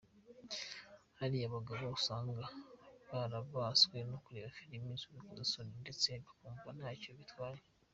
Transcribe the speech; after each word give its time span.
Hari 1.19 1.37
abagabo 1.47 1.83
usanga 1.97 2.43
barabaswe 3.09 3.97
no 4.09 4.17
kureba 4.23 4.55
filime 4.57 4.91
z’urukozasoni 5.01 5.73
ndetse 5.83 6.09
bakumva 6.25 6.69
ntacyo 6.77 7.11
bitwaye. 7.19 7.61